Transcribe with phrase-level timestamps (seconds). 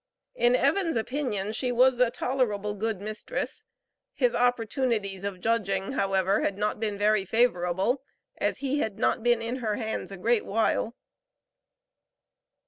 [0.33, 3.65] In Evan's opinion she was a tolerable good mistress;
[4.15, 8.01] his opportunities of judging, however, had not been very favorable,
[8.35, 10.95] as he had not been in her hands a great while.